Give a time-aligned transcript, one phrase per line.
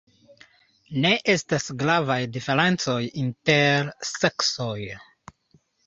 [1.03, 4.77] Ne estas gravaj diferencoj inter seksoj.